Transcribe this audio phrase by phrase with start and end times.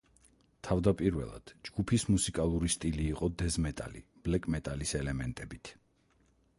[0.67, 5.77] თავდაპირველად, ჯგუფის მუსიკალური სტილი იყო დეზ მეტალი ბლეკ მეტალის ელემენტებით.